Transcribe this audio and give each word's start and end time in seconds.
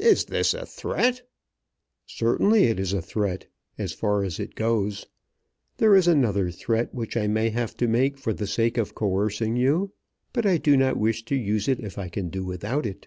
"Is 0.00 0.24
this 0.24 0.54
a 0.54 0.66
threat?" 0.66 1.22
"Certainly 2.04 2.64
it 2.64 2.80
is 2.80 2.92
a 2.92 3.00
threat, 3.00 3.46
as 3.78 3.92
far 3.92 4.24
as 4.24 4.40
it 4.40 4.56
goes. 4.56 5.06
There 5.76 5.94
is 5.94 6.08
another 6.08 6.50
threat 6.50 6.92
which 6.92 7.16
I 7.16 7.28
may 7.28 7.50
have 7.50 7.76
to 7.76 7.86
make 7.86 8.18
for 8.18 8.32
the 8.32 8.48
sake 8.48 8.76
of 8.76 8.96
coercing 8.96 9.54
you; 9.54 9.92
but 10.32 10.44
I 10.44 10.56
do 10.56 10.76
not 10.76 10.96
wish 10.96 11.24
to 11.26 11.36
use 11.36 11.68
it 11.68 11.78
if 11.78 11.96
I 11.96 12.08
can 12.08 12.28
do 12.28 12.44
without 12.44 12.86
it." 12.86 13.06